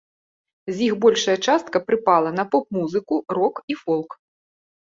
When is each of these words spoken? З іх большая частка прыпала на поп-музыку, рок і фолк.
З 0.77 0.81
іх 0.85 0.95
большая 1.03 1.35
частка 1.51 1.77
прыпала 1.89 2.29
на 2.39 2.47
поп-музыку, 2.57 3.23
рок 3.41 3.55
і 3.75 3.77
фолк. 3.83 4.21